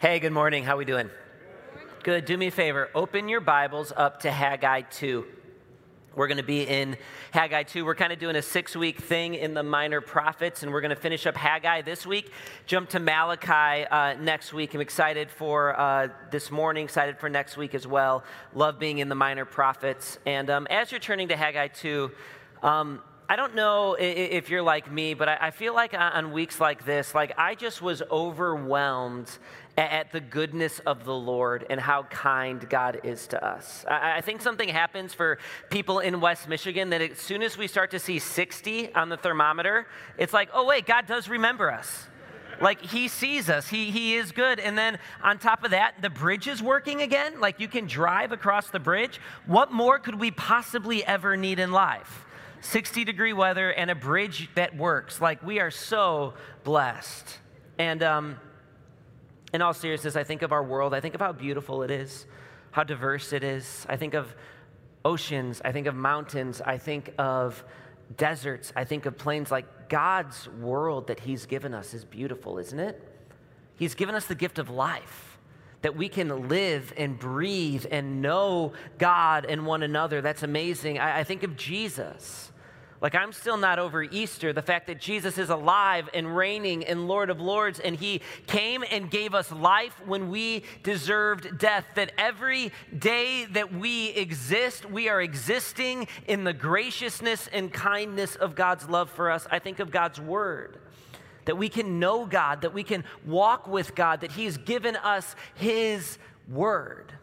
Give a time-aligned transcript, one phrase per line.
[0.00, 0.64] Hey, good morning.
[0.64, 1.10] How are we doing?
[2.04, 2.24] Good.
[2.24, 2.88] Do me a favor.
[2.94, 5.26] Open your Bibles up to Haggai 2.
[6.14, 6.96] We're going to be in
[7.32, 7.84] Haggai 2.
[7.84, 10.88] We're kind of doing a six week thing in the minor prophets, and we're going
[10.88, 12.32] to finish up Haggai this week,
[12.64, 14.72] jump to Malachi uh, next week.
[14.72, 18.24] I'm excited for uh, this morning, excited for next week as well.
[18.54, 20.18] Love being in the minor prophets.
[20.24, 22.10] And um, as you're turning to Haggai 2,
[22.62, 26.84] um, I don't know if you're like me, but I feel like on weeks like
[26.84, 29.30] this, like I just was overwhelmed
[29.80, 33.84] at the goodness of the Lord and how kind God is to us.
[33.88, 35.38] I think something happens for
[35.70, 39.16] people in West Michigan that as soon as we start to see 60 on the
[39.16, 39.86] thermometer,
[40.18, 42.06] it's like, oh, wait, God does remember us.
[42.60, 44.60] Like he sees us, he, he is good.
[44.60, 47.40] And then on top of that, the bridge is working again.
[47.40, 49.18] Like you can drive across the bridge.
[49.46, 52.26] What more could we possibly ever need in life?
[52.60, 55.18] 60 degree weather, and a bridge that works.
[55.18, 57.38] Like, we are so blessed.
[57.78, 58.36] And um,
[59.52, 60.94] in all seriousness, I think of our world.
[60.94, 62.26] I think of how beautiful it is,
[62.70, 63.86] how diverse it is.
[63.88, 64.34] I think of
[65.04, 65.60] oceans.
[65.64, 66.60] I think of mountains.
[66.60, 67.64] I think of
[68.16, 68.72] deserts.
[68.76, 69.50] I think of plains.
[69.50, 73.02] Like, God's world that He's given us is beautiful, isn't it?
[73.76, 75.38] He's given us the gift of life
[75.82, 80.20] that we can live and breathe and know God and one another.
[80.20, 80.98] That's amazing.
[80.98, 82.52] I, I, think of Jesus.
[83.00, 87.08] Like, I'm still not over Easter, the fact that Jesus is alive and reigning and
[87.08, 91.86] Lord of Lords, and He came and gave us life when we deserved death.
[91.94, 98.54] That every day that we exist, we are existing in the graciousness and kindness of
[98.54, 99.46] God's love for us.
[99.50, 100.78] I think of God's Word.
[101.46, 105.34] That we can know God, that we can walk with God, that He's given us
[105.54, 107.14] His Word.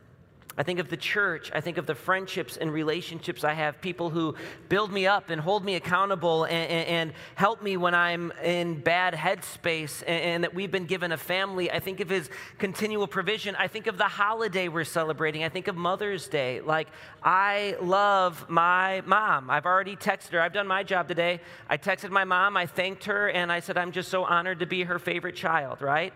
[0.58, 1.52] I think of the church.
[1.53, 4.36] I think of the friendships and relationships I have, people who
[4.69, 8.80] build me up and hold me accountable and, and, and help me when I'm in
[8.81, 11.72] bad headspace, and, and, that we've been given a family.
[11.72, 13.55] I think of his continual provision.
[13.55, 15.44] I think of the holiday we're celebrating.
[15.44, 16.61] I think of Mother's Day.
[16.61, 16.88] Like,
[17.23, 19.50] I love my mom.
[19.50, 20.41] I've already texted her.
[20.41, 21.39] I've done my job today.
[21.69, 24.66] I texted my mom, I thanked her, and I said, I'm just so honored to
[24.66, 26.13] be her favorite child, right?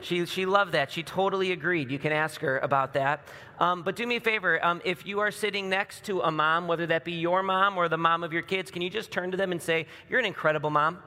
[0.00, 0.92] She, she loved that.
[0.92, 1.90] She totally agreed.
[1.90, 3.26] You can ask her about that.
[3.58, 6.68] Um, but do me a favor um, if you are sitting next to a mom,
[6.68, 9.32] whether that be your mom or the mom of your kids, can you just turn
[9.32, 10.98] to them and say, You're an incredible mom?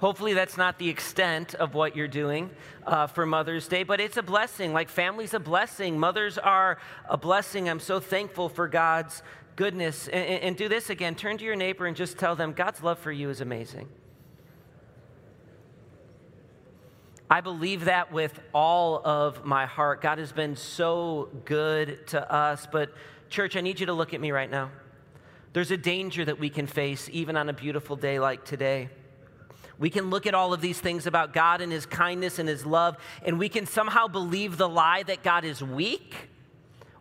[0.00, 2.50] Hopefully, that's not the extent of what you're doing
[2.86, 4.72] uh, for Mother's Day, but it's a blessing.
[4.72, 5.98] Like, family's a blessing.
[5.98, 6.78] Mothers are
[7.08, 7.68] a blessing.
[7.68, 9.22] I'm so thankful for God's
[9.56, 10.08] goodness.
[10.08, 12.98] And, and do this again turn to your neighbor and just tell them God's love
[12.98, 13.88] for you is amazing.
[17.30, 20.02] I believe that with all of my heart.
[20.02, 22.66] God has been so good to us.
[22.70, 22.92] But,
[23.30, 24.70] church, I need you to look at me right now.
[25.54, 28.90] There's a danger that we can face even on a beautiful day like today.
[29.78, 32.66] We can look at all of these things about God and His kindness and His
[32.66, 36.14] love, and we can somehow believe the lie that God is weak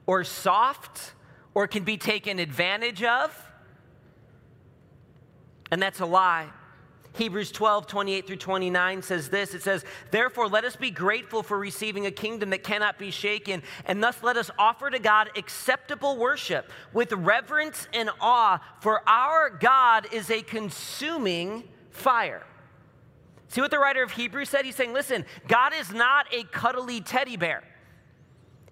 [0.05, 1.13] or soft
[1.53, 3.37] or can be taken advantage of.
[5.71, 6.49] And that's a lie.
[7.13, 11.57] Hebrews 12, 28 through 29 says this It says, Therefore, let us be grateful for
[11.57, 16.17] receiving a kingdom that cannot be shaken, and thus let us offer to God acceptable
[16.17, 22.43] worship with reverence and awe, for our God is a consuming fire.
[23.49, 24.65] See what the writer of Hebrews said?
[24.65, 27.63] He's saying, Listen, God is not a cuddly teddy bear.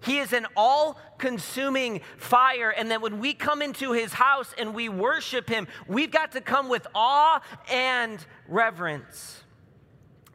[0.02, 2.70] He is an all consuming fire.
[2.70, 6.40] And that when we come into his house and we worship him, we've got to
[6.40, 7.40] come with awe
[7.70, 9.42] and reverence.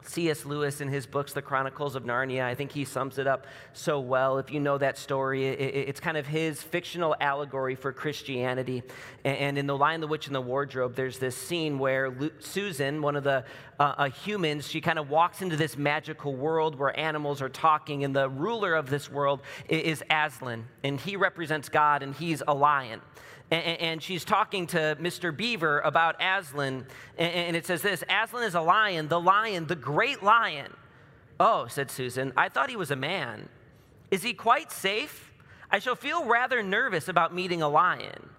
[0.08, 0.46] C.S.
[0.46, 4.00] Lewis in his books, The Chronicles of Narnia, I think he sums it up so
[4.00, 4.38] well.
[4.38, 8.82] If you know that story, it's kind of his fictional allegory for Christianity.
[9.24, 13.16] And in The Lion, the Witch, and the Wardrobe, there's this scene where Susan, one
[13.16, 13.44] of the
[13.78, 18.02] uh, uh, humans, she kind of walks into this magical world where animals are talking,
[18.02, 22.54] and the ruler of this world is Aslan, and he represents God, and he's a
[22.54, 23.02] lion
[23.50, 25.34] and, she's talking to Mr.
[25.34, 26.86] Beaver about Aslan,
[27.16, 30.72] and it says this Aslan is a lion, the lion, the great lion.
[31.40, 33.48] Oh, said Susan, I thought he was a man.
[34.10, 35.32] Is he quite safe?
[35.70, 38.30] I shall feel rather nervous about meeting a lion.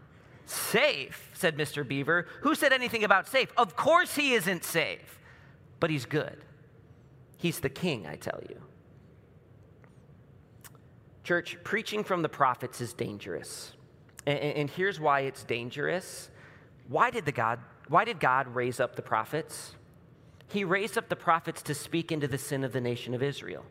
[0.45, 1.88] Safe, said Mr.
[1.88, 2.27] Beaver.
[2.41, 3.51] Who said anything about safe?
[3.55, 5.19] Of course he isn't safe,
[5.79, 6.44] but he's good.
[7.38, 8.62] He's the king, I tell you.
[11.23, 13.73] Church, preaching from the prophets is dangerous.
[14.29, 16.29] And, and here's why it's dangerous.
[16.87, 19.73] Why did, the God, why did God raise up the prophets?
[20.49, 23.65] He raised up the prophets to speak into the sin of the nation of Israel.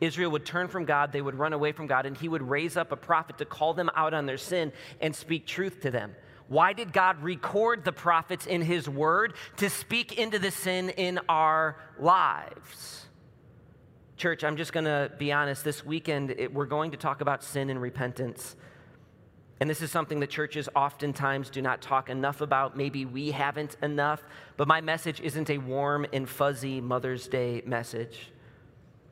[0.00, 2.76] Israel would turn from God, they would run away from God, and he would raise
[2.76, 6.16] up a prophet to call them out on their sin and speak truth to them.
[6.48, 9.34] Why did God record the prophets in his word?
[9.58, 13.06] To speak into the sin in our lives.
[14.16, 15.62] Church, I'm just going to be honest.
[15.64, 18.56] This weekend, it, we're going to talk about sin and repentance.
[19.62, 22.76] And this is something that churches oftentimes do not talk enough about.
[22.76, 24.20] Maybe we haven't enough.
[24.56, 28.32] But my message isn't a warm and fuzzy Mother's Day message.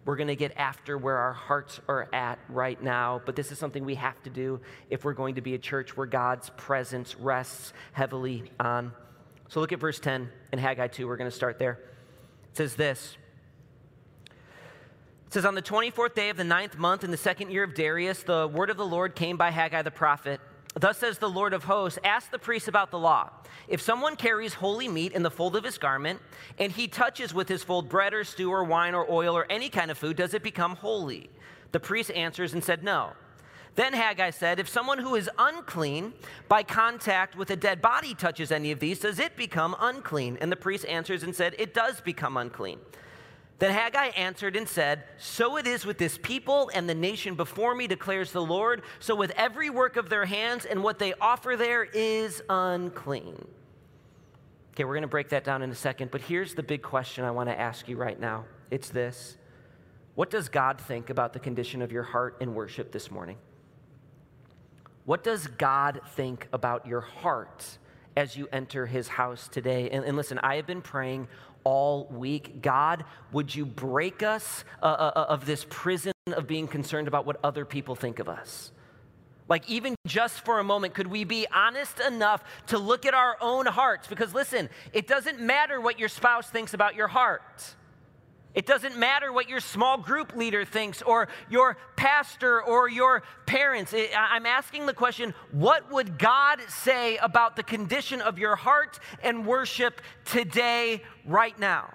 [0.04, 3.22] We're going to get after where our hearts are at right now.
[3.24, 4.58] But this is something we have to do
[4.88, 8.90] if we're going to be a church where God's presence rests heavily on.
[9.46, 11.06] So look at verse 10 in Haggai 2.
[11.06, 11.78] We're going to start there.
[12.50, 13.16] It says this.
[15.30, 17.72] It says, On the 24th day of the ninth month in the second year of
[17.72, 20.40] Darius, the word of the Lord came by Haggai the prophet.
[20.74, 23.30] Thus says the Lord of hosts Ask the priests about the law.
[23.68, 26.20] If someone carries holy meat in the fold of his garment,
[26.58, 29.68] and he touches with his fold bread or stew or wine or oil or any
[29.68, 31.30] kind of food, does it become holy?
[31.70, 33.12] The priest answers and said, No.
[33.76, 36.12] Then Haggai said, If someone who is unclean
[36.48, 40.38] by contact with a dead body touches any of these, does it become unclean?
[40.40, 42.80] And the priest answers and said, It does become unclean.
[43.60, 47.74] Then Haggai answered and said, So it is with this people and the nation before
[47.74, 48.82] me, declares the Lord.
[49.00, 53.46] So with every work of their hands and what they offer there is unclean.
[54.72, 57.24] Okay, we're going to break that down in a second, but here's the big question
[57.24, 59.36] I want to ask you right now it's this
[60.14, 63.36] What does God think about the condition of your heart in worship this morning?
[65.04, 67.78] What does God think about your heart
[68.16, 69.90] as you enter his house today?
[69.90, 71.28] And, and listen, I have been praying
[71.64, 72.62] all week.
[72.62, 77.26] God, would you break us uh, uh, uh, of this prison of being concerned about
[77.26, 78.72] what other people think of us?
[79.48, 83.36] Like, even just for a moment, could we be honest enough to look at our
[83.40, 84.06] own hearts?
[84.06, 87.74] Because listen, it doesn't matter what your spouse thinks about your heart.
[88.54, 93.94] It doesn't matter what your small group leader thinks or your pastor or your parents.
[94.16, 99.46] I'm asking the question what would God say about the condition of your heart and
[99.46, 101.94] worship today, right now?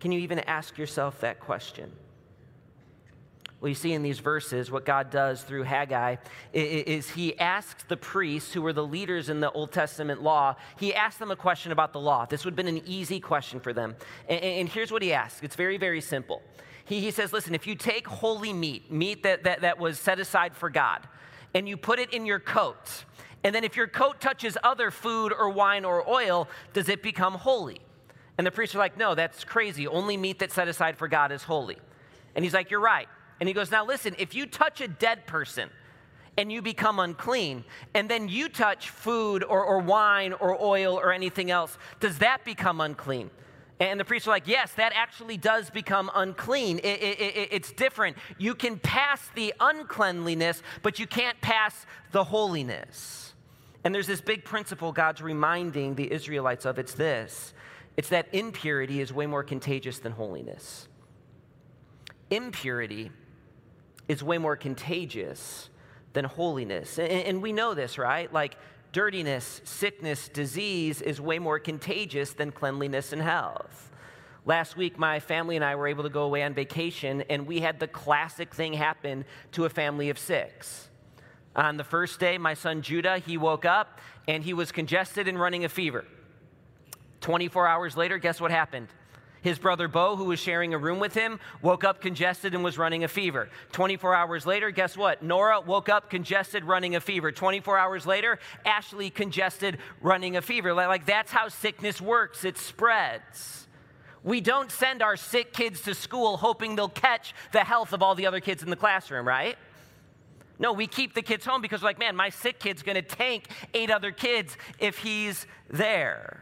[0.00, 1.92] Can you even ask yourself that question?
[3.64, 6.16] You see in these verses, what God does through Haggai
[6.52, 10.92] is he asks the priests, who were the leaders in the Old Testament law, he
[10.92, 12.26] asks them a question about the law.
[12.26, 13.94] This would have been an easy question for them.
[14.28, 16.42] And, here's what he asks it's very, very simple.
[16.84, 20.18] He, he says, Listen, if you take holy meat, meat that, that, that was set
[20.18, 21.06] aside for God,
[21.54, 23.04] and you put it in your coat,
[23.44, 27.34] and then if your coat touches other food or wine or oil, does it become
[27.34, 27.80] holy?
[28.38, 29.86] And the priests are like, No, that's crazy.
[29.86, 31.78] Only meat that's set aside for God is holy.
[32.34, 33.08] And he's like, You're right.
[33.42, 35.68] And he goes, Now listen, if you touch a dead person
[36.38, 41.12] and you become unclean, and then you touch food or, or wine or oil or
[41.12, 43.32] anything else, does that become unclean?
[43.80, 46.78] And the priests are like, yes, that actually does become unclean.
[46.78, 48.16] It, it, it, it's different.
[48.38, 53.34] You can pass the uncleanliness, but you can't pass the holiness.
[53.82, 57.54] And there's this big principle God's reminding the Israelites of it's this
[57.96, 60.86] it's that impurity is way more contagious than holiness.
[62.30, 63.10] Impurity
[64.12, 65.70] is way more contagious
[66.12, 66.98] than holiness.
[66.98, 68.30] And, and we know this, right?
[68.30, 68.56] Like
[68.92, 73.90] dirtiness, sickness, disease is way more contagious than cleanliness and health.
[74.44, 77.60] Last week, my family and I were able to go away on vacation, and we
[77.60, 80.88] had the classic thing happen to a family of six.
[81.56, 83.98] On the first day, my son Judah, he woke up
[84.28, 86.04] and he was congested and running a fever.
[87.20, 88.88] 24 hours later, guess what happened?
[89.42, 92.78] His brother Bo, who was sharing a room with him, woke up congested and was
[92.78, 93.48] running a fever.
[93.72, 95.22] 24 hours later, guess what?
[95.22, 97.32] Nora woke up congested, running a fever.
[97.32, 100.72] 24 hours later, Ashley congested, running a fever.
[100.72, 103.66] Like that's how sickness works, it spreads.
[104.24, 108.14] We don't send our sick kids to school hoping they'll catch the health of all
[108.14, 109.58] the other kids in the classroom, right?
[110.60, 113.90] No, we keep the kids home because, like, man, my sick kid's gonna tank eight
[113.90, 116.41] other kids if he's there.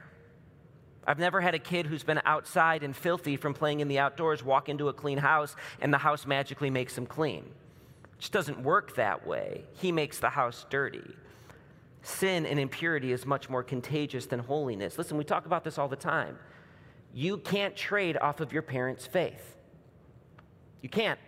[1.06, 4.44] I've never had a kid who's been outside and filthy from playing in the outdoors
[4.44, 7.44] walk into a clean house and the house magically makes him clean.
[8.04, 9.64] It just doesn't work that way.
[9.74, 11.16] He makes the house dirty.
[12.02, 14.98] Sin and impurity is much more contagious than holiness.
[14.98, 16.38] Listen, we talk about this all the time.
[17.12, 19.56] You can't trade off of your parents' faith.
[20.80, 21.18] You can't.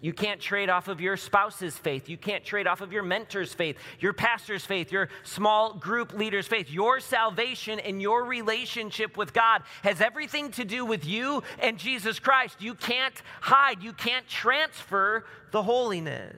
[0.00, 2.08] You can't trade off of your spouse's faith.
[2.08, 6.46] You can't trade off of your mentor's faith, your pastor's faith, your small group leader's
[6.46, 6.70] faith.
[6.70, 12.20] Your salvation and your relationship with God has everything to do with you and Jesus
[12.20, 12.62] Christ.
[12.62, 16.36] You can't hide, you can't transfer the holiness.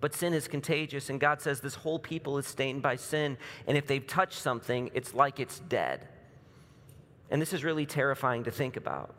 [0.00, 3.36] But sin is contagious, and God says this whole people is stained by sin.
[3.66, 6.06] And if they've touched something, it's like it's dead.
[7.30, 9.14] And this is really terrifying to think about.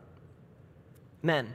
[1.22, 1.52] Men,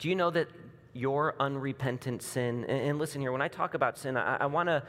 [0.00, 0.48] do you know that
[0.92, 4.82] your unrepentant sin, and, listen here, when I talk about sin, I, I want to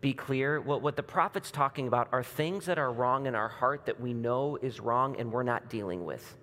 [0.00, 0.60] be clear.
[0.60, 3.98] What, what the prophet's talking about are things that are wrong in our heart that
[3.98, 6.36] we know is wrong and we're not dealing with.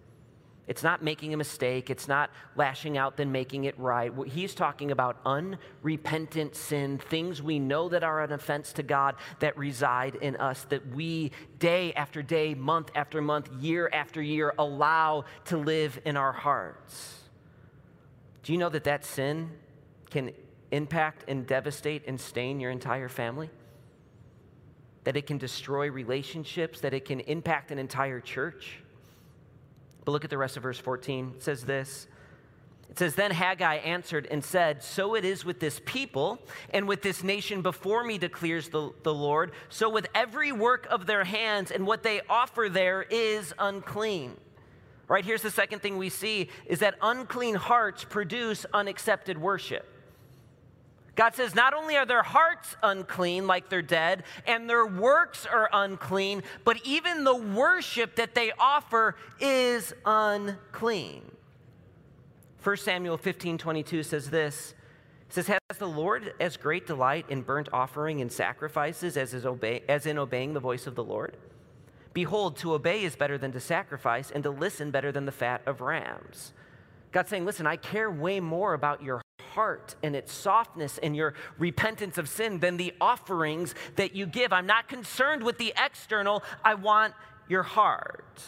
[0.66, 1.90] It's not making a mistake.
[1.90, 4.12] It's not lashing out, then making it right.
[4.28, 9.58] He's talking about unrepentant sin, things we know that are an offense to God that
[9.58, 15.26] reside in us, that we day after day, month after month, year after year allow
[15.46, 17.23] to live in our hearts.
[18.44, 19.50] Do you know that that sin
[20.10, 20.32] can
[20.72, 23.50] impact and devastate and stain your entire family?
[25.06, 28.80] That it can destroy relationships, that it can impact an entire church?
[30.04, 31.34] But look at the rest of verse 14.
[31.38, 32.08] It says this.
[32.90, 36.40] It says, Then Haggai answered and said, So it is with this people
[36.72, 39.52] and with this nation before me, declares the, the Lord.
[39.70, 44.36] So with every work of their hands and what they offer there is unclean.
[45.08, 49.90] Right here's the second thing we see is that unclean hearts produce unaccepted worship.
[51.16, 55.70] God says, not only are their hearts unclean, like they're dead, and their works are
[55.72, 61.22] unclean, but even the worship that they offer is unclean.
[62.64, 64.74] 1 Samuel 15 22 says this.
[65.28, 69.84] It says, Has the Lord as great delight in burnt offering and sacrifices as, obey,
[69.88, 71.38] as in obeying the voice of the Lord?
[72.14, 75.62] Behold, to obey is better than to sacrifice, and to listen better than the fat
[75.66, 76.54] of rams.
[77.12, 79.22] God's saying, Listen, I care way more about your
[79.54, 84.52] heart and its softness and your repentance of sin than the offerings that you give.
[84.52, 87.14] I'm not concerned with the external, I want
[87.48, 88.42] your heart.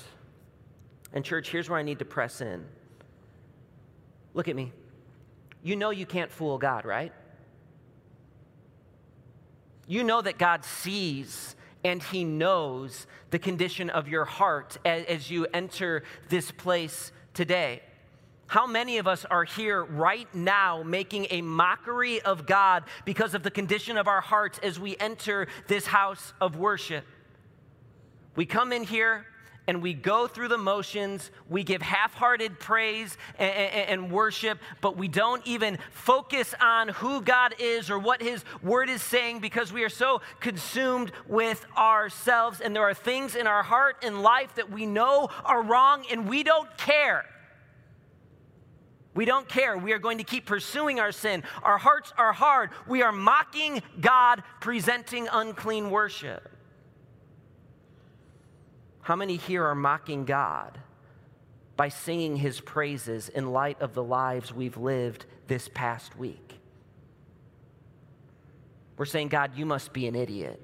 [1.13, 2.65] And, church, here's where I need to press in.
[4.33, 4.73] Look at me.
[5.63, 7.13] You know you can't fool God, right?
[9.87, 15.31] You know that God sees and He knows the condition of your heart as, as
[15.31, 17.81] you enter this place today.
[18.47, 23.43] How many of us are here right now making a mockery of God because of
[23.43, 27.05] the condition of our hearts as we enter this house of worship?
[28.35, 29.27] We come in here
[29.67, 34.59] and we go through the motions, we give half hearted praise and, and, and, worship,
[34.81, 39.39] but we don't even focus on who God is or what His Word is saying
[39.39, 42.61] because we are so consumed with ourselves.
[42.61, 46.29] And there are things in our heart and life that we know are wrong and
[46.29, 47.25] we don't care.
[49.15, 49.77] We don't care.
[49.77, 51.43] We are going to keep pursuing our sin.
[51.63, 52.71] Our hearts are hard.
[52.85, 56.54] We are mocking God, presenting unclean worship.
[59.05, 60.79] How many here are mocking God
[61.77, 66.55] by singing his praises in light of the lives we've lived this past week?
[68.97, 70.59] We're saying, God, you must be an idiot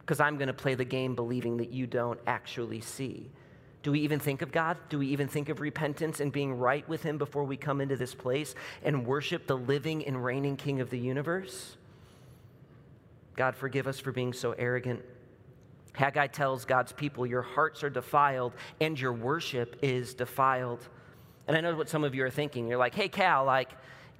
[0.00, 3.30] because I'm going to play the game believing that you don't actually see.
[3.82, 4.76] Do we even think of God?
[4.90, 7.96] Do we even think of repentance and being right with Him before we come into
[7.96, 11.78] this place and worship the living and reigning King of the universe?
[13.36, 15.02] God, forgive us for being so arrogant.
[15.94, 20.86] Haggai tells God's people, Your hearts are defiled and your worship is defiled.
[21.46, 22.68] And I know what some of you are thinking.
[22.68, 23.70] You're like, Hey, Cal, like,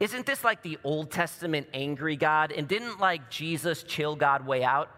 [0.01, 2.53] isn't this like the Old Testament angry God?
[2.53, 4.91] And didn't like Jesus chill God way out?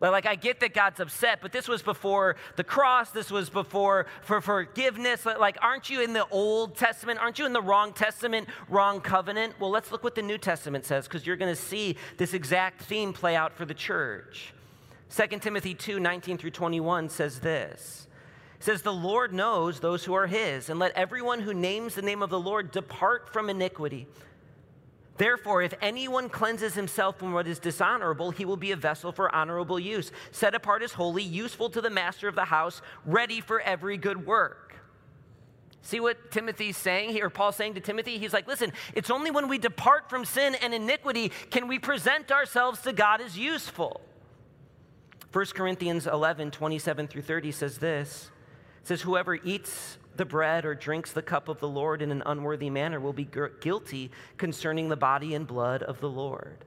[0.00, 3.10] But Like, I get that God's upset, but this was before the cross.
[3.10, 5.24] This was before for forgiveness.
[5.24, 7.20] Like, aren't you in the Old Testament?
[7.20, 9.54] Aren't you in the wrong Testament, wrong covenant?
[9.58, 12.82] Well, let's look what the New Testament says, because you're going to see this exact
[12.82, 14.53] theme play out for the church.
[15.14, 18.08] 2 Timothy 2 19 through 21 says this.
[18.56, 22.02] It says, The Lord knows those who are his, and let everyone who names the
[22.02, 24.08] name of the Lord depart from iniquity.
[25.16, 29.32] Therefore, if anyone cleanses himself from what is dishonorable, he will be a vessel for
[29.32, 33.60] honorable use, set apart as holy, useful to the master of the house, ready for
[33.60, 34.74] every good work.
[35.82, 38.18] See what Timothy's saying here, Paul's saying to Timothy?
[38.18, 42.32] He's like, listen, it's only when we depart from sin and iniquity can we present
[42.32, 44.00] ourselves to God as useful.
[45.34, 48.30] 1 Corinthians 11, 27 through 30 says this.
[48.82, 52.22] It says, Whoever eats the bread or drinks the cup of the Lord in an
[52.24, 53.28] unworthy manner will be
[53.60, 56.64] guilty concerning the body and blood of the Lord.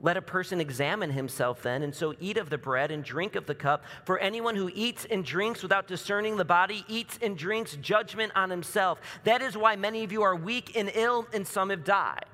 [0.00, 3.46] Let a person examine himself then, and so eat of the bread and drink of
[3.46, 3.84] the cup.
[4.04, 8.50] For anyone who eats and drinks without discerning the body eats and drinks judgment on
[8.50, 9.00] himself.
[9.22, 12.24] That is why many of you are weak and ill, and some have died.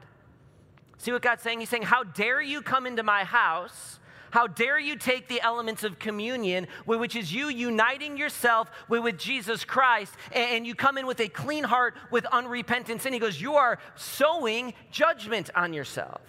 [0.96, 1.60] See what God's saying?
[1.60, 3.97] He's saying, How dare you come into my house?
[4.30, 9.64] How dare you take the elements of communion, which is you uniting yourself with, Jesus
[9.64, 13.04] Christ, and you come in with a clean heart with unrepentance.
[13.04, 16.20] And he goes, You are sowing judgment on yourself.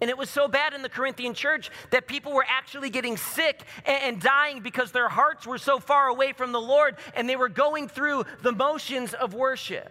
[0.00, 3.62] And it was so bad in the Corinthian church that people were actually getting sick
[3.86, 7.48] and, dying because their hearts were so far away from the Lord and they were
[7.48, 9.90] going through the motions of worship.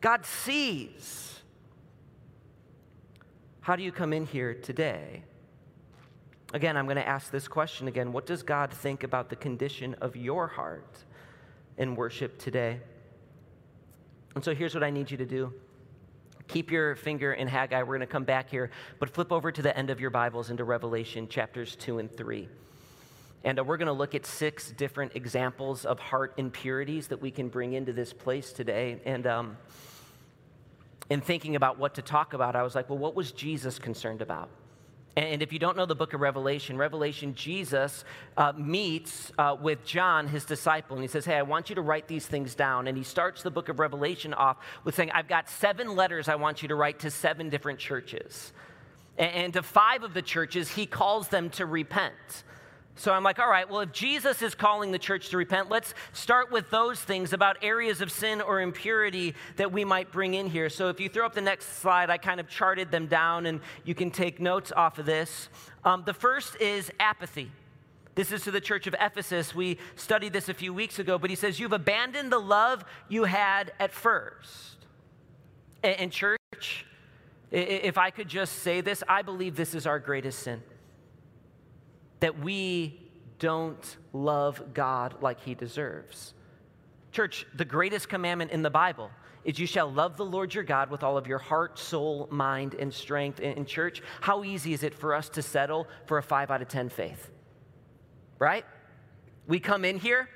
[0.00, 1.40] God sees.
[3.60, 5.24] How do you come in here today?
[6.54, 8.12] Again, I'm going to ask this question again.
[8.12, 11.04] What does God think about the condition of your heart
[11.76, 12.80] in worship today?
[14.34, 15.52] And so here's what I need you to do.
[16.46, 17.82] Keep your finger in Haggai.
[17.82, 20.48] We're going to come back here, but flip over to the end of your Bibles
[20.48, 22.48] into Revelation chapters 2 and 3.
[23.44, 27.30] And uh, we're going to look at six different examples of heart impurities that we
[27.30, 29.00] can bring into this place today.
[29.04, 29.58] And um,
[31.10, 34.22] in thinking about what to talk about, I was like, well, what was Jesus concerned
[34.22, 34.48] about?
[35.18, 38.04] And if you don't know the book of Revelation, Revelation, Jesus
[38.36, 41.82] uh, meets uh, with John, his disciple, and he says, Hey, I want you to
[41.82, 42.86] write these things down.
[42.86, 46.36] And he starts the book of Revelation off with saying, I've got seven letters I
[46.36, 48.52] want you to write to seven different churches.
[49.16, 52.44] And to five of the churches, he calls them to repent.
[52.98, 55.94] So I'm like, all right, well, if Jesus is calling the church to repent, let's
[56.12, 60.48] start with those things about areas of sin or impurity that we might bring in
[60.48, 60.68] here.
[60.68, 63.60] So if you throw up the next slide, I kind of charted them down and
[63.84, 65.48] you can take notes off of this.
[65.84, 67.52] Um, the first is apathy.
[68.16, 69.54] This is to the church of Ephesus.
[69.54, 73.24] We studied this a few weeks ago, but he says, You've abandoned the love you
[73.24, 74.74] had at first.
[75.84, 76.84] And, church,
[77.52, 80.60] if I could just say this, I believe this is our greatest sin
[82.20, 83.00] that we
[83.38, 86.34] don't love God like he deserves.
[87.12, 89.10] Church, the greatest commandment in the Bible
[89.44, 92.74] is you shall love the Lord your God with all of your heart, soul, mind,
[92.74, 93.40] and strength.
[93.40, 96.68] In church, how easy is it for us to settle for a five out of
[96.68, 97.30] 10 faith?
[98.38, 98.64] Right?
[99.46, 100.28] We come in here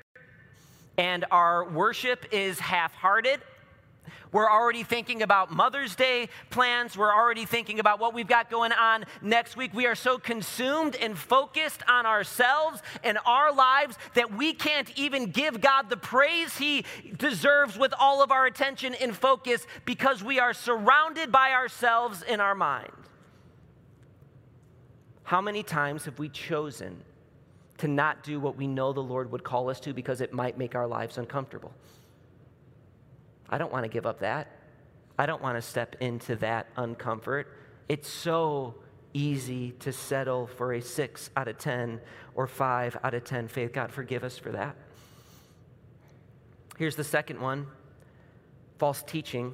[0.97, 3.41] and our worship is half hearted
[4.33, 6.97] we're already thinking about Mother's Day plans.
[6.97, 9.73] We're already thinking about what we've got going on next week.
[9.73, 15.31] We are so consumed and focused on ourselves and our lives that we can't even
[15.31, 16.83] give God the praise He
[17.15, 22.41] deserves with all of our attention and focus because we are surrounded by ourselves in
[22.41, 22.91] our mind.
[25.23, 27.01] How many times have we chosen
[27.77, 30.57] to not do what we know the Lord would call us to because it might
[30.57, 31.71] make our lives uncomfortable?
[33.49, 34.47] I don't want to give up that.
[35.17, 37.45] I don't want to step into that uncomfort.
[37.87, 38.75] It's so
[39.13, 42.01] easy to settle for a six out of 10
[42.35, 43.73] or five out of 10 faith.
[43.73, 44.75] God, forgive us for that.
[46.77, 47.67] Here's the second one
[48.79, 49.53] false teaching.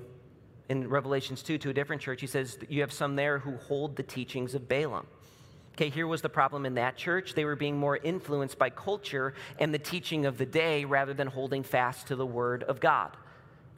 [0.70, 3.96] In Revelations 2 to a different church, he says, You have some there who hold
[3.96, 5.08] the teachings of Balaam.
[5.74, 7.34] Okay, here was the problem in that church.
[7.34, 11.26] They were being more influenced by culture and the teaching of the day rather than
[11.26, 13.18] holding fast to the word of God.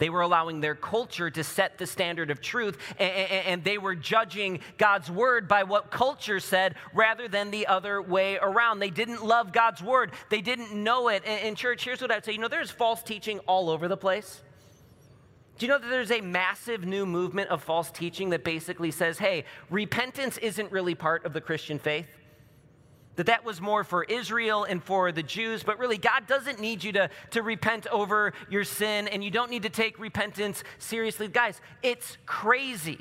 [0.02, 4.62] They were allowing their culture to set the standard of truth, and, they were judging
[4.80, 8.80] God's word by what culture said rather than the other way around.
[8.80, 11.24] They didn't love God's word, they didn't know it.
[11.24, 14.42] In church, here's what I'd say you know, there's false teaching all over the place.
[15.60, 19.20] Do you know that there's a massive new movement of false teaching that basically says,
[19.20, 22.08] hey, repentance isn't really part of the Christian faith?
[23.15, 26.84] That that was more for Israel and for the Jews, but really, God doesn't need
[26.84, 31.28] you to, to repent over your sin, and you don't need to take repentance seriously.
[31.28, 33.00] Guys, it's crazy.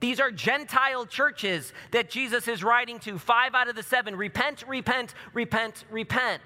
[0.00, 3.18] These are Gentile churches that Jesus is writing to.
[3.18, 6.42] Five out of the seven repent, repent, repent, repent.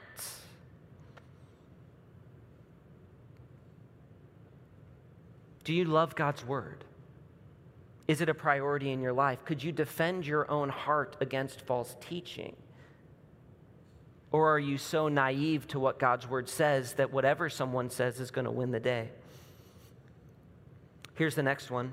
[5.65, 6.85] Do you love God's word?
[8.09, 9.45] Is it a priority in your life?
[9.45, 12.57] Could you defend your own heart against false teaching?
[14.33, 18.31] Or are you so naive to what God's word says that whatever someone says is
[18.31, 19.11] going to win the day?
[21.15, 21.93] Here's the next one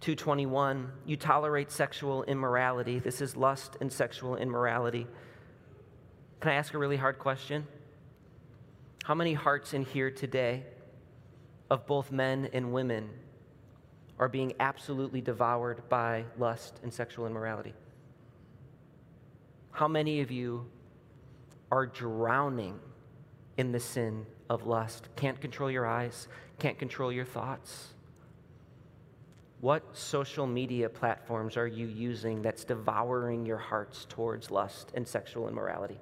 [0.00, 0.92] 221.
[1.06, 2.98] You tolerate sexual immorality.
[2.98, 5.06] This is lust and sexual immorality.
[6.40, 7.66] Can I ask a really hard question?
[9.02, 10.62] How many hearts in here today
[11.70, 13.10] of both men and women
[14.18, 17.74] are being absolutely devoured by lust and sexual immorality?
[19.72, 20.66] How many of you
[21.74, 22.78] are drowning
[23.56, 25.08] in the sin of lust.
[25.16, 26.28] Can't control your eyes,
[26.60, 27.88] can't control your thoughts.
[29.60, 35.48] What social media platforms are you using that's devouring your hearts towards lust and sexual
[35.48, 35.98] immorality?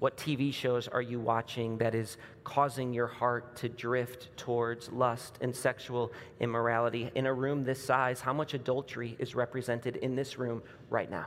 [0.00, 5.38] What TV shows are you watching that is causing your heart to drift towards lust
[5.40, 6.10] and sexual
[6.40, 7.08] immorality?
[7.14, 11.26] In a room this size, how much adultery is represented in this room right now?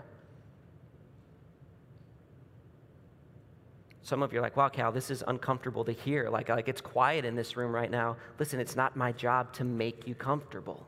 [4.04, 6.30] Some of you are like, wow, Cal, this is uncomfortable to hear.
[6.30, 8.18] Like, like it's quiet in this room right now.
[8.38, 10.86] Listen, it's not my job to make you comfortable.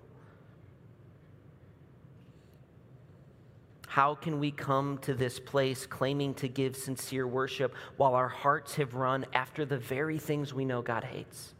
[3.87, 8.75] How can we come to this place claiming to give sincere worship while our hearts
[8.75, 11.53] have run after the very things we know God hates?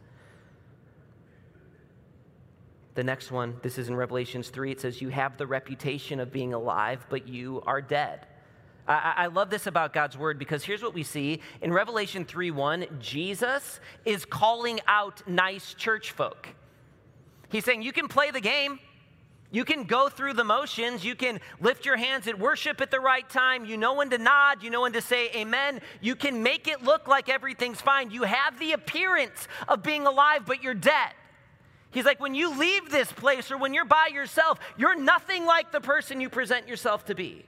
[2.94, 6.30] The next one, this is in Revelations 3, it says, You have the reputation of
[6.30, 8.26] being alive, but you are dead.
[8.88, 12.50] I, I love this about God's word because here's what we see in Revelation 3
[12.50, 16.48] 1 Jesus is calling out nice church folk.
[17.48, 18.78] He's saying, You can play the game.
[19.52, 21.04] You can go through the motions.
[21.04, 23.64] You can lift your hands at worship at the right time.
[23.64, 24.62] You know when to nod.
[24.62, 25.80] You know when to say amen.
[26.00, 28.10] You can make it look like everything's fine.
[28.10, 31.12] You have the appearance of being alive, but you're dead.
[31.92, 35.70] He's like, when you leave this place or when you're by yourself, you're nothing like
[35.72, 37.44] the person you present yourself to be.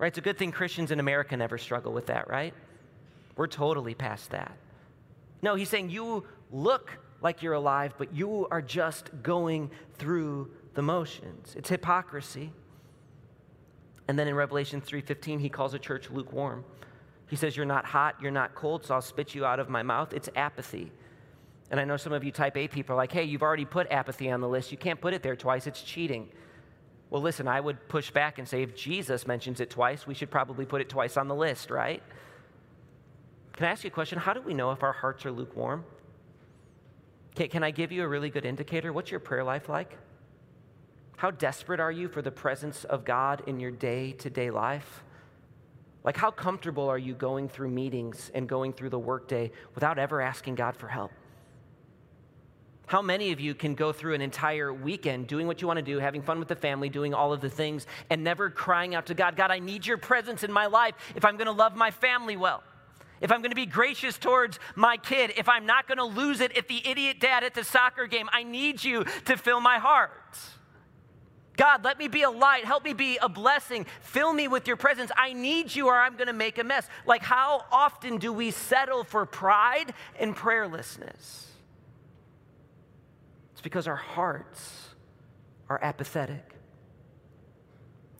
[0.00, 0.08] Right?
[0.08, 2.54] It's a good thing Christians in America never struggle with that, right?
[3.36, 4.56] We're totally past that.
[5.42, 10.80] No, he's saying you look like you're alive, but you are just going through the
[10.80, 11.54] motions.
[11.54, 12.50] It's hypocrisy.
[14.08, 16.64] And then in Revelation 3:15 he calls a church lukewarm.
[17.28, 19.82] He says you're not hot, you're not cold, so I'll spit you out of my
[19.82, 20.14] mouth.
[20.14, 20.92] It's apathy.
[21.70, 23.86] And I know some of you type A people are like, "Hey, you've already put
[23.92, 24.72] apathy on the list.
[24.72, 25.66] You can't put it there twice.
[25.66, 26.32] It's cheating."
[27.10, 30.30] Well, listen, I would push back and say if Jesus mentions it twice, we should
[30.30, 32.02] probably put it twice on the list, right?
[33.52, 34.18] Can I ask you a question?
[34.18, 35.84] How do we know if our hearts are lukewarm?
[37.34, 38.92] Can, can I give you a really good indicator?
[38.92, 39.98] What's your prayer life like?
[41.16, 45.02] How desperate are you for the presence of God in your day to day life?
[46.02, 50.22] Like, how comfortable are you going through meetings and going through the workday without ever
[50.22, 51.10] asking God for help?
[52.90, 55.82] How many of you can go through an entire weekend doing what you want to
[55.82, 59.06] do, having fun with the family, doing all of the things, and never crying out
[59.06, 61.76] to God, God, I need your presence in my life if I'm going to love
[61.76, 62.64] my family well?
[63.20, 66.40] If I'm going to be gracious towards my kid, if I'm not going to lose
[66.40, 69.78] it at the idiot dad at the soccer game, I need you to fill my
[69.78, 70.36] heart.
[71.56, 72.64] God, let me be a light.
[72.64, 73.86] Help me be a blessing.
[74.00, 75.12] Fill me with your presence.
[75.16, 76.88] I need you or I'm going to make a mess.
[77.06, 81.49] Like, how often do we settle for pride and prayerlessness?
[83.60, 84.88] It's because our hearts
[85.68, 86.54] are apathetic.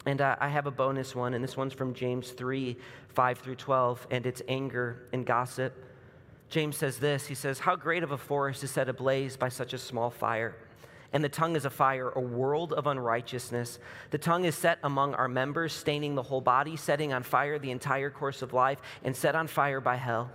[0.05, 2.77] And uh, I have a bonus one, and this one's from James 3
[3.09, 5.73] 5 through 12, and it's anger and gossip.
[6.51, 9.73] James says this He says, How great of a forest is set ablaze by such
[9.73, 10.57] a small fire!
[11.15, 13.79] And the tongue is a fire, a world of unrighteousness.
[14.11, 17.71] The tongue is set among our members, staining the whole body, setting on fire the
[17.71, 20.31] entire course of life, and set on fire by hell.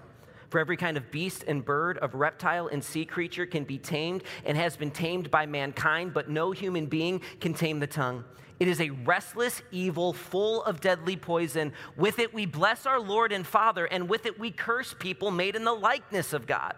[0.49, 4.23] For every kind of beast and bird, of reptile and sea creature can be tamed
[4.45, 8.23] and has been tamed by mankind, but no human being can tame the tongue.
[8.59, 11.73] It is a restless evil full of deadly poison.
[11.97, 15.55] With it we bless our Lord and Father, and with it we curse people made
[15.55, 16.75] in the likeness of God.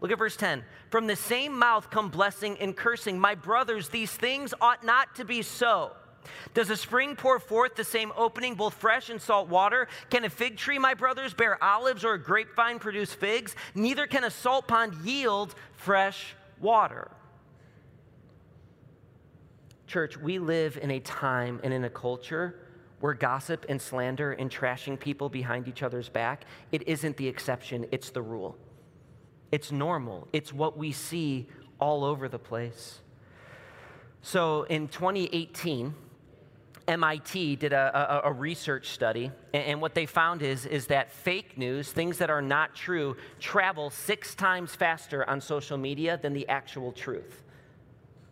[0.00, 0.64] Look at verse 10.
[0.90, 3.18] From the same mouth come blessing and cursing.
[3.18, 5.92] My brothers, these things ought not to be so.
[6.54, 9.88] Does a spring pour forth the same opening, both fresh and salt water?
[10.10, 13.54] Can a fig tree, my brothers, bear olives or a grapevine produce figs?
[13.74, 17.10] Neither can a salt pond yield fresh water.
[19.86, 22.54] Church, we live in a time and in a culture
[23.00, 27.86] where gossip and slander and trashing people behind each other's back, it isn't the exception,
[27.90, 28.56] it's the rule.
[29.50, 30.28] It's normal.
[30.32, 31.48] It's what we see
[31.80, 33.00] all over the place.
[34.22, 35.94] So in 2018,
[36.90, 41.56] MIT did a, a, a, research study, and what they found is, is that fake
[41.56, 46.48] news, things that are not true, travel six times faster on social media than the
[46.48, 47.44] actual truth.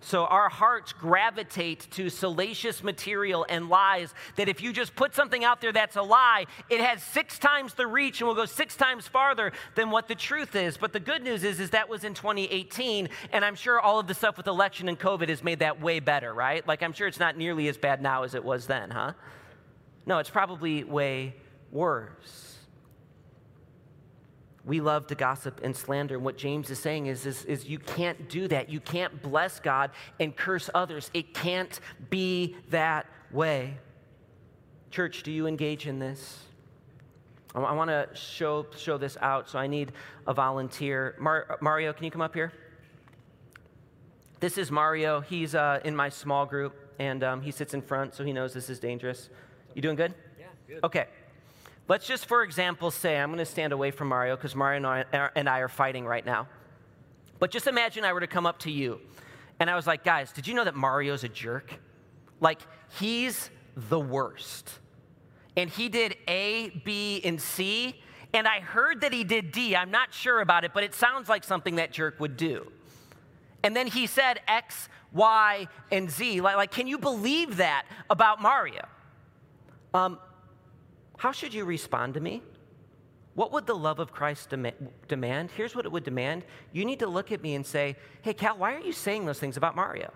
[0.01, 5.45] So our hearts gravitate to salacious material and lies that if you just put something
[5.45, 8.77] out there that's a lie, it has six times the reach and will go six
[8.77, 10.77] times farther than what the truth is.
[10.77, 14.07] But the good news is, is that was in 2018, and I'm sure all of
[14.07, 16.67] the stuff with election and COVID has made that way better, right?
[16.67, 19.15] Like I'm sure it's not nearly as bad now as it was then, huh?
[20.07, 21.35] No, it's probably way
[21.73, 22.48] worse
[24.69, 26.17] we love to gossip and slander.
[26.17, 28.69] And what James is saying is, is, is, you can't do that.
[28.69, 31.11] You can't bless God and curse others.
[31.15, 33.79] It can't be that way.
[34.91, 36.41] Church, do you engage in this?
[37.55, 39.93] I, I want to show, show this out, so I need
[40.27, 41.17] a volunteer.
[41.19, 42.53] Mar- Mario, can you come up here?
[44.41, 45.21] This is Mario.
[45.23, 48.53] He's uh, in my small group, and um, he sits in front, so he knows
[48.53, 49.31] this is dangerous.
[49.75, 50.15] You doing good?
[50.39, 50.85] Yeah, good.
[50.85, 51.07] Okay.
[51.89, 55.49] Let's just, for example, say I'm going to stand away from Mario because Mario and
[55.49, 56.47] I are fighting right now.
[57.39, 59.01] But just imagine I were to come up to you
[59.59, 61.73] and I was like, guys, did you know that Mario's a jerk?
[62.41, 62.61] Like,
[62.99, 64.71] he's the worst.
[65.57, 68.01] And he did A, B, and C.
[68.33, 69.75] And I heard that he did D.
[69.75, 72.71] I'm not sure about it, but it sounds like something that jerk would do.
[73.65, 76.41] And then he said X, Y, and Z.
[76.43, 78.87] Like, like can you believe that about Mario?
[79.95, 80.19] Um,
[81.19, 82.43] how should you respond to me?
[83.35, 84.73] What would the love of Christ dem-
[85.07, 85.51] demand?
[85.53, 86.45] Here's what it would demand.
[86.73, 89.39] You need to look at me and say, Hey, Cal, why are you saying those
[89.39, 90.13] things about Mario?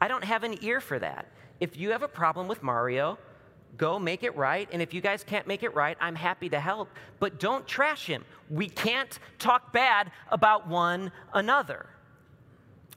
[0.00, 1.28] I don't have an ear for that.
[1.60, 3.18] If you have a problem with Mario,
[3.76, 4.68] Go make it right.
[4.72, 6.88] And if you guys can't make it right, I'm happy to help.
[7.18, 8.24] But don't trash him.
[8.48, 11.86] We can't talk bad about one another.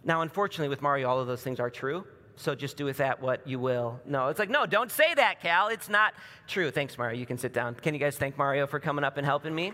[0.04, 2.06] Now, unfortunately, with Mario, all of those things are true.
[2.40, 4.00] So just do with that what you will.
[4.06, 5.68] No, it's like, no, don't say that, Cal.
[5.68, 6.14] It's not
[6.48, 6.72] true.
[6.72, 7.20] Thanks, Mario.
[7.20, 7.76] You can sit down.
[7.76, 9.74] Can you guys thank Mario for coming up and helping me?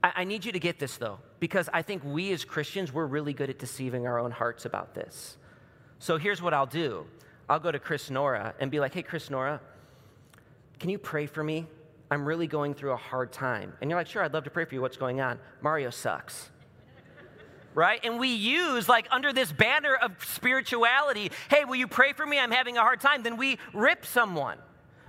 [0.00, 3.06] I, I need you to get this, though, because I think we as Christians, we're
[3.06, 5.38] really good at deceiving our own hearts about this.
[5.98, 7.04] So here's what I'll do
[7.48, 9.60] I'll go to Chris Nora and be like, hey, Chris Nora,
[10.78, 11.66] can you pray for me?
[12.12, 13.72] I'm really going through a hard time.
[13.80, 14.82] And you're like, sure, I'd love to pray for you.
[14.82, 15.40] What's going on?
[15.62, 16.50] Mario sucks.
[17.76, 18.00] Right?
[18.02, 22.38] And we use, like, under this banner of spirituality, hey, will you pray for me?
[22.38, 23.22] I'm having a hard time.
[23.22, 24.56] Then we rip someone.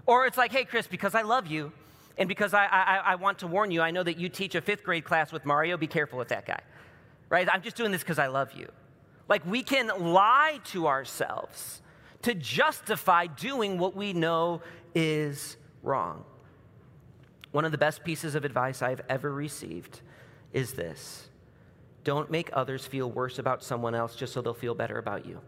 [0.05, 1.71] Or it's like, hey, Chris, because I love you
[2.17, 4.59] and because I, I, I want to warn you, I know that you teach a
[4.59, 5.77] fifth grade class with Mario.
[5.77, 6.59] Be careful with that guy,
[7.29, 7.47] right?
[7.51, 8.69] I'm just doing this because I love you.
[9.29, 11.81] Like, we can lie to ourselves
[12.23, 14.61] to justify doing what we know
[14.93, 16.25] is wrong.
[17.51, 20.01] One of the best pieces of advice I've ever received
[20.51, 21.29] is this
[22.07, 25.41] don't make others feel worse about someone else just so they'll feel better about you.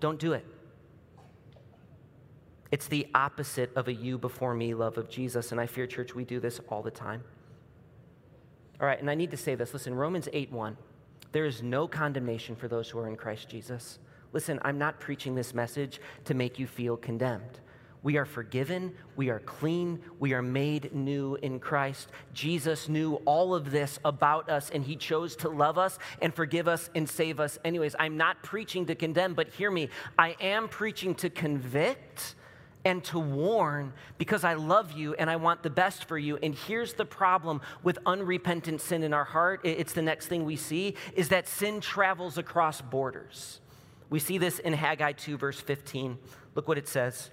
[0.00, 0.46] Don't do it.
[2.70, 5.52] It's the opposite of a you before me love of Jesus.
[5.52, 7.22] And I fear, church, we do this all the time.
[8.80, 9.74] All right, and I need to say this.
[9.74, 10.74] Listen, Romans 8 1.
[11.32, 13.98] There is no condemnation for those who are in Christ Jesus.
[14.32, 17.60] Listen, I'm not preaching this message to make you feel condemned.
[18.02, 22.08] We are forgiven, we are clean, we are made new in Christ.
[22.34, 26.66] Jesus knew all of this about us, and He chose to love us and forgive
[26.66, 27.58] us and save us.
[27.64, 29.88] Anyways, I'm not preaching to condemn, but hear me.
[30.18, 32.34] I am preaching to convict
[32.84, 36.36] and to warn because I love you and I want the best for you.
[36.42, 40.56] And here's the problem with unrepentant sin in our heart it's the next thing we
[40.56, 43.60] see is that sin travels across borders.
[44.10, 46.18] We see this in Haggai 2, verse 15.
[46.56, 47.30] Look what it says.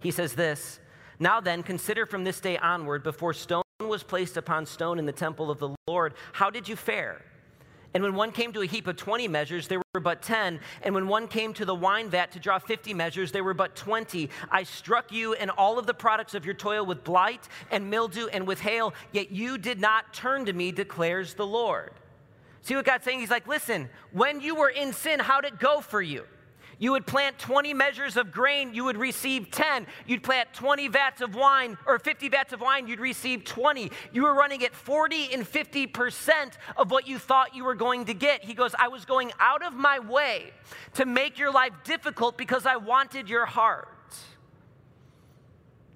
[0.00, 0.80] He says this
[1.18, 5.12] Now then, consider from this day onward, before stone was placed upon stone in the
[5.12, 7.22] temple of the Lord, how did you fare?
[7.92, 10.60] And when one came to a heap of 20 measures, there were but 10.
[10.82, 13.74] And when one came to the wine vat to draw 50 measures, there were but
[13.74, 14.30] 20.
[14.48, 18.28] I struck you and all of the products of your toil with blight and mildew
[18.28, 21.90] and with hail, yet you did not turn to me, declares the Lord.
[22.62, 23.20] See what God's saying?
[23.20, 26.24] He's like, listen, when you were in sin, how'd it go for you?
[26.80, 29.86] You would plant 20 measures of grain, you would receive 10.
[30.06, 33.92] You'd plant 20 vats of wine or 50 vats of wine, you'd receive 20.
[34.14, 38.14] You were running at 40 and 50% of what you thought you were going to
[38.14, 38.42] get.
[38.42, 40.52] He goes, I was going out of my way
[40.94, 43.88] to make your life difficult because I wanted your heart.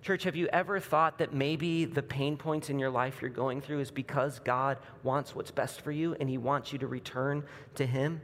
[0.02, 3.62] Church, have you ever thought that maybe the pain points in your life you're going
[3.62, 7.42] through is because God wants what's best for you and He wants you to return
[7.76, 8.20] to Him?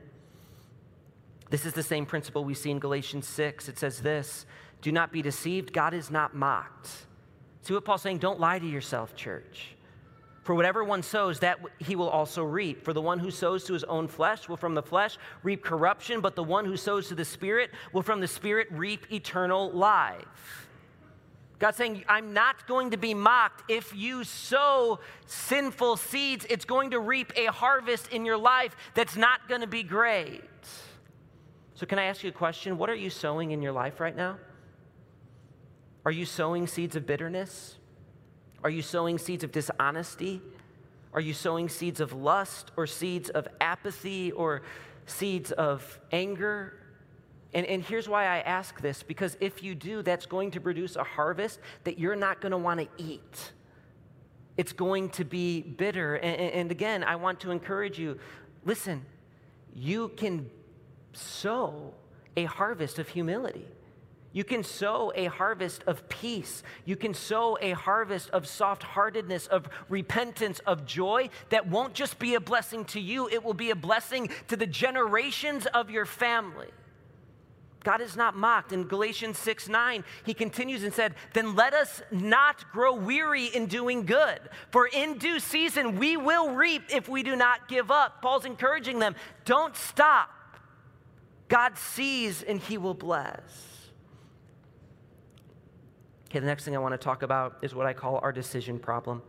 [1.51, 3.69] This is the same principle we see in Galatians 6.
[3.69, 4.47] It says this
[4.81, 6.89] Do not be deceived, God is not mocked.
[7.63, 8.19] See what Paul's saying?
[8.19, 9.75] Don't lie to yourself, church.
[10.43, 12.83] For whatever one sows, that he will also reap.
[12.83, 16.21] For the one who sows to his own flesh will from the flesh reap corruption,
[16.21, 20.67] but the one who sows to the Spirit will from the Spirit reap eternal life.
[21.59, 23.71] God's saying, I'm not going to be mocked.
[23.71, 29.15] If you sow sinful seeds, it's going to reap a harvest in your life that's
[29.15, 30.43] not going to be great.
[31.81, 32.77] So, can I ask you a question?
[32.77, 34.37] What are you sowing in your life right now?
[36.05, 37.77] Are you sowing seeds of bitterness?
[38.63, 40.43] Are you sowing seeds of dishonesty?
[41.15, 44.61] Are you sowing seeds of lust or seeds of apathy or
[45.07, 46.75] seeds of anger?
[47.55, 50.97] And, and here's why I ask this because if you do, that's going to produce
[50.97, 53.53] a harvest that you're not going to want to eat.
[54.59, 56.17] It's going to be bitter.
[56.17, 58.19] And, and again, I want to encourage you
[58.67, 59.07] listen,
[59.75, 60.51] you can
[61.13, 61.95] sow
[62.37, 63.67] a harvest of humility.
[64.33, 66.63] You can sow a harvest of peace.
[66.85, 72.19] You can sow a harvest of soft heartedness, of repentance, of joy that won't just
[72.19, 76.07] be a blessing to you, it will be a blessing to the generations of your
[76.07, 76.69] family.
[77.83, 78.73] God is not mocked.
[78.73, 83.67] In Galatians 6 9, he continues and said, Then let us not grow weary in
[83.67, 84.39] doing good,
[84.71, 88.21] for in due season we will reap if we do not give up.
[88.23, 90.29] Paul's encouraging them, don't stop.
[91.51, 93.91] God sees and he will bless.
[96.31, 98.79] Okay, the next thing I want to talk about is what I call our decision
[98.79, 99.21] problem.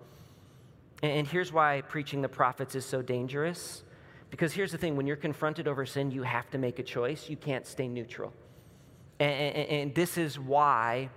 [1.01, 3.84] And here's why preaching the prophets is so dangerous.
[4.29, 7.27] Because here's the thing when you're confronted over sin, you have to make a choice.
[7.27, 8.31] You can't stay neutral.
[9.19, 11.10] And, and, and this is why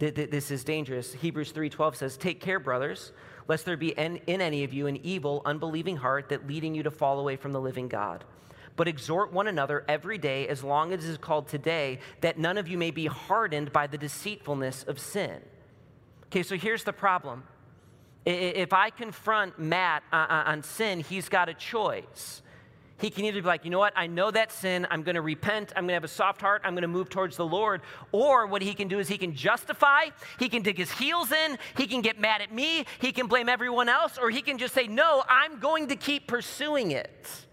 [0.00, 1.14] th- th- this is dangerous.
[1.14, 3.12] Hebrews 3:12 says, "Take care, brothers,
[3.46, 6.82] lest there be in, in any of you an evil, unbelieving heart that leading you
[6.82, 8.24] to fall away from the living God."
[8.78, 12.56] But exhort one another every day as long as it is called today, that none
[12.56, 15.40] of you may be hardened by the deceitfulness of sin.
[16.26, 17.42] Okay, so here's the problem.
[18.24, 22.40] If I confront Matt uh, uh, on sin, he's got a choice.
[23.00, 25.72] He can either be like, you know what, I know that sin, I'm gonna repent,
[25.74, 27.80] I'm gonna have a soft heart, I'm gonna move towards the Lord.
[28.12, 31.58] Or what he can do is he can justify, he can dig his heels in,
[31.76, 34.72] he can get mad at me, he can blame everyone else, or he can just
[34.72, 37.46] say, no, I'm going to keep pursuing it.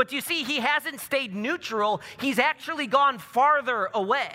[0.00, 4.32] But you see, he hasn't stayed neutral, he's actually gone farther away.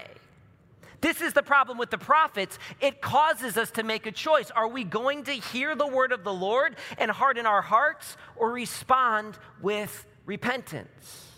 [1.02, 2.60] This is the problem with the prophets.
[2.82, 4.52] It causes us to make a choice.
[4.52, 8.52] Are we going to hear the word of the Lord and harden our hearts or
[8.52, 11.32] respond with repentance.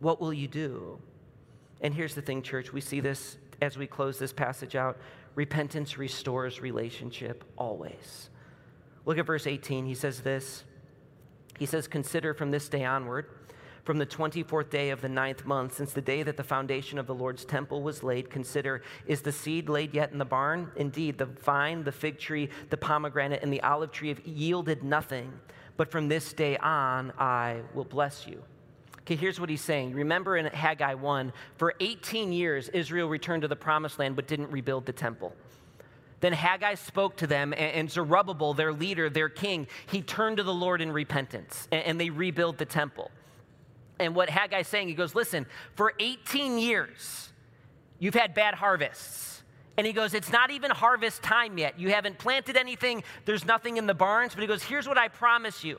[0.00, 0.98] What will you do?
[1.82, 4.96] And here's the thing, church, we see this as we close this passage out.
[5.34, 8.30] Repentance restores relationship always.
[9.04, 9.84] Look at verse 18.
[9.84, 10.64] He says this
[11.58, 13.26] He says, Consider from this day onward,
[13.84, 17.06] from the 24th day of the ninth month, since the day that the foundation of
[17.06, 20.70] the Lord's temple was laid, consider, is the seed laid yet in the barn?
[20.76, 25.32] Indeed, the vine, the fig tree, the pomegranate, and the olive tree have yielded nothing
[25.76, 28.42] but from this day on I will bless you.
[29.00, 29.92] Okay, here's what he's saying.
[29.92, 34.50] Remember in Haggai 1, for 18 years, Israel returned to the promised land but didn't
[34.50, 35.34] rebuild the temple.
[36.24, 40.54] Then Haggai spoke to them, and Zerubbabel, their leader, their king, he turned to the
[40.54, 43.10] Lord in repentance, and they rebuilt the temple.
[43.98, 47.30] And what Haggai's saying, he goes, Listen, for 18 years,
[47.98, 49.42] you've had bad harvests.
[49.76, 51.78] And he goes, It's not even harvest time yet.
[51.78, 54.32] You haven't planted anything, there's nothing in the barns.
[54.32, 55.78] But he goes, Here's what I promise you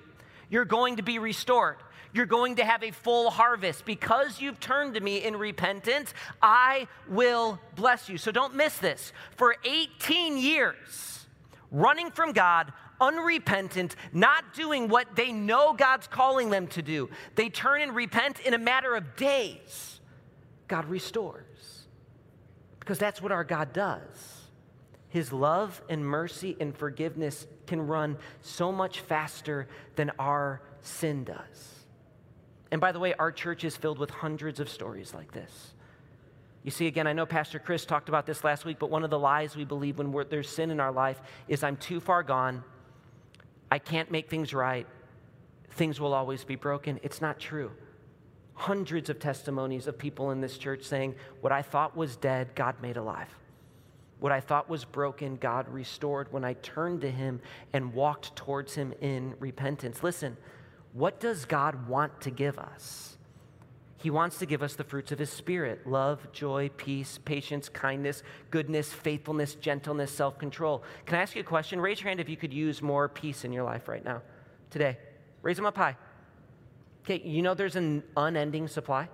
[0.52, 1.78] you're going to be restored.
[2.16, 3.84] You're going to have a full harvest.
[3.84, 8.18] Because you've turned to me in repentance, I will bless you.
[8.18, 9.12] So don't miss this.
[9.36, 11.26] For 18 years,
[11.72, 17.50] running from God, unrepentant, not doing what they know God's calling them to do, they
[17.50, 20.00] turn and repent in a matter of days.
[20.70, 21.84] God restores
[22.80, 24.44] because that's what our God does.
[25.10, 31.75] His love and mercy and forgiveness can run so much faster than our sin does.
[32.76, 35.74] And by the way, our church is filled with hundreds of stories like this.
[36.62, 39.10] You see, again, I know Pastor Chris talked about this last week, but one of
[39.10, 42.66] the lies we believe when there's sin in our life is I'm too far gone.
[43.72, 44.86] I can't make things right.
[45.70, 47.00] Things will always be broken.
[47.02, 47.72] It's not true
[48.56, 52.76] hundreds of testimonies of people in this church saying, What I thought was dead, God
[52.82, 53.34] made alive.
[54.20, 57.40] What I thought was broken, God restored when I turned to Him
[57.72, 60.04] and walked towards Him in repentance.
[60.04, 60.36] Listen,
[60.96, 63.18] what does God want to give us?
[63.98, 68.24] He wants to give us the fruits of His Spirit love, joy, peace, patience, kindness,
[68.50, 70.84] goodness, faithfulness, gentleness, self control.
[71.06, 71.82] Can I ask you a question?
[71.82, 74.22] Raise your hand if you could use more peace in your life right now,
[74.70, 74.98] today.
[75.42, 75.98] Raise them up high.
[77.04, 79.10] Okay, you know there's an unending supply?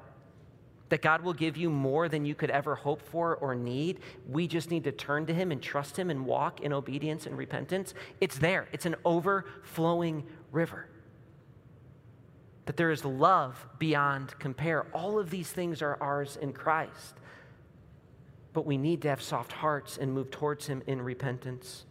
[0.90, 4.02] That God will give you more than you could ever hope for or need.
[4.30, 7.36] We just need to turn to Him and trust Him and walk in obedience and
[7.38, 7.96] repentance.
[8.20, 10.88] It's there, it's an overflowing river.
[12.72, 14.86] That there is love beyond compare.
[14.94, 17.16] All of these things are ours in Christ.
[18.54, 21.84] But we need to have soft hearts and move towards Him in repentance.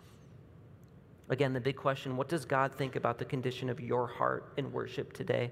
[1.29, 4.73] Again, the big question what does God think about the condition of your heart in
[4.73, 5.51] worship today?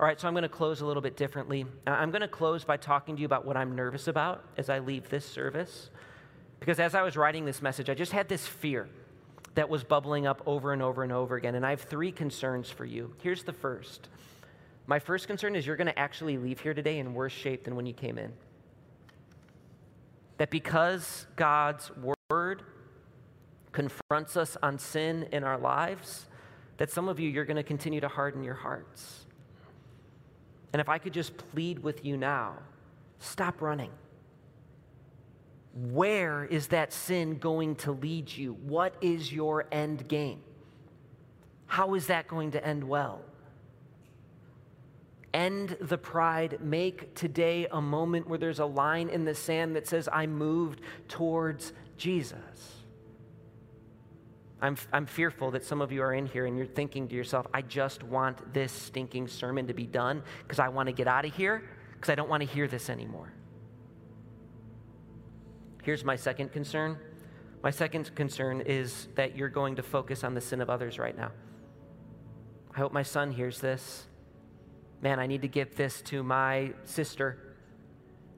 [0.00, 1.66] All right, so I'm going to close a little bit differently.
[1.86, 4.70] Uh, I'm going to close by talking to you about what I'm nervous about as
[4.70, 5.90] I leave this service.
[6.58, 8.88] Because as I was writing this message, I just had this fear
[9.56, 11.54] that was bubbling up over and over and over again.
[11.54, 13.14] And I have three concerns for you.
[13.20, 14.08] Here's the first
[14.92, 17.76] My first concern is you're going to actually leave here today in worse shape than
[17.76, 18.30] when you came in.
[20.36, 21.90] That because God's
[22.28, 22.62] word
[23.72, 26.26] confronts us on sin in our lives,
[26.76, 29.24] that some of you, you're going to continue to harden your hearts.
[30.74, 32.58] And if I could just plead with you now,
[33.18, 33.92] stop running.
[35.72, 38.52] Where is that sin going to lead you?
[38.52, 40.42] What is your end game?
[41.64, 43.22] How is that going to end well?
[45.34, 46.58] End the pride.
[46.60, 50.80] Make today a moment where there's a line in the sand that says, I moved
[51.08, 52.82] towards Jesus.
[54.60, 57.46] I'm, I'm fearful that some of you are in here and you're thinking to yourself,
[57.52, 61.24] I just want this stinking sermon to be done because I want to get out
[61.24, 61.64] of here
[61.94, 63.32] because I don't want to hear this anymore.
[65.82, 66.96] Here's my second concern.
[67.62, 71.16] My second concern is that you're going to focus on the sin of others right
[71.16, 71.32] now.
[72.74, 74.06] I hope my son hears this.
[75.02, 77.36] Man, I need to get this to my sister.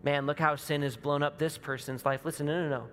[0.03, 2.25] Man, look how sin has blown up this person's life.
[2.25, 2.89] Listen, no, no, no.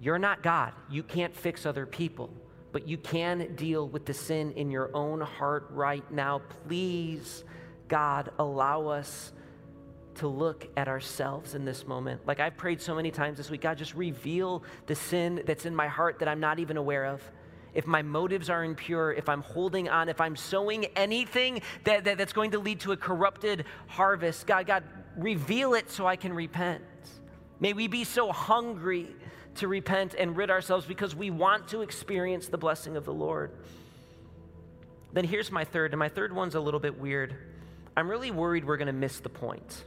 [0.00, 0.72] You're not God.
[0.90, 2.28] You can't fix other people,
[2.72, 6.42] but you can deal with the sin in your own heart right now.
[6.66, 7.44] Please,
[7.88, 9.32] God, allow us
[10.16, 12.26] to look at ourselves in this moment.
[12.26, 15.74] Like I've prayed so many times this week, God, just reveal the sin that's in
[15.74, 17.22] my heart that I'm not even aware of.
[17.76, 22.16] If my motives are impure, if I'm holding on, if I'm sowing anything that, that,
[22.16, 24.82] that's going to lead to a corrupted harvest, God, God,
[25.14, 26.82] reveal it so I can repent.
[27.60, 29.08] May we be so hungry
[29.56, 33.50] to repent and rid ourselves because we want to experience the blessing of the Lord.
[35.12, 37.36] Then here's my third, and my third one's a little bit weird.
[37.94, 39.84] I'm really worried we're going to miss the point.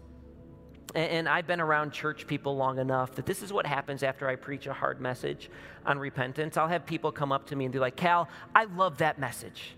[0.95, 4.35] And I've been around church people long enough that this is what happens after I
[4.35, 5.49] preach a hard message
[5.85, 6.57] on repentance.
[6.57, 9.75] I'll have people come up to me and be like, Cal, I love that message.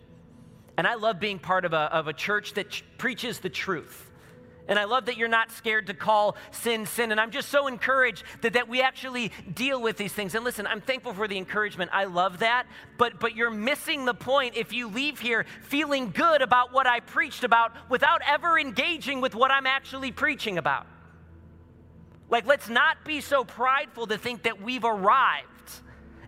[0.78, 4.10] And I love being part of a, of a church that ch- preaches the truth.
[4.68, 7.12] And I love that you're not scared to call sin sin.
[7.12, 10.34] And I'm just so encouraged that, that we actually deal with these things.
[10.34, 11.92] And listen, I'm thankful for the encouragement.
[11.94, 12.68] I love that.
[12.98, 17.02] But, but you're missing the point if you leave here feeling good about what I
[17.02, 20.88] preached about without ever engaging with what I'm actually preaching about.
[22.32, 25.48] Like, let's not be so prideful to think that we've arrived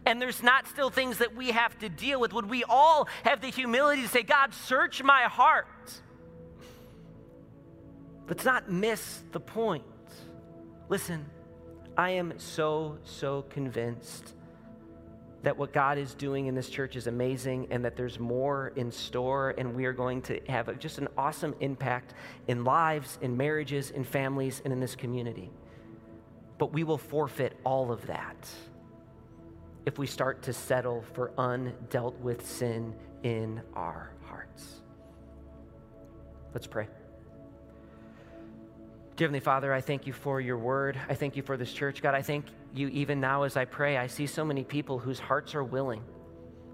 [0.06, 2.34] and there's not still things that we have to deal with.
[2.34, 5.68] Would we all have the humility to say, God, search my heart?
[8.28, 9.84] Let's not miss the point.
[10.90, 11.26] Listen,
[11.98, 14.34] I am so, so convinced
[15.44, 18.92] that what God is doing in this church is amazing and that there's more in
[18.92, 22.14] store, and we are going to have just an awesome impact
[22.48, 25.50] in lives, in marriages, in families, and in this community.
[26.64, 28.48] But we will forfeit all of that
[29.86, 34.82] if we start to settle for undealt with sin in our hearts.
[36.54, 36.88] Let's pray.
[39.18, 40.98] Dear Heavenly Father, I thank you for your word.
[41.10, 42.02] I thank you for this church.
[42.02, 43.98] God, I thank you even now as I pray.
[43.98, 46.02] I see so many people whose hearts are willing,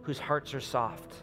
[0.04, 1.16] whose hearts are soft.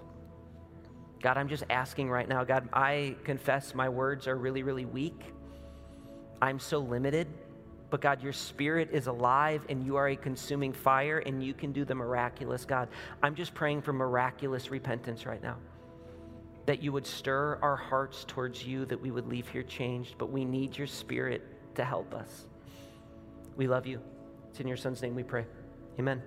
[1.22, 5.22] God, I'm just asking right now, God, I confess my words are really, really weak.
[6.42, 7.28] I'm so limited.
[7.88, 11.72] But God, your spirit is alive and you are a consuming fire and you can
[11.72, 12.88] do the miraculous, God.
[13.22, 15.56] I'm just praying for miraculous repentance right now
[16.66, 20.30] that you would stir our hearts towards you, that we would leave here changed, but
[20.30, 21.42] we need your spirit
[21.76, 22.46] to help us.
[23.56, 24.00] We love you.
[24.50, 25.46] It's in your son's name we pray.
[25.98, 26.20] Amen.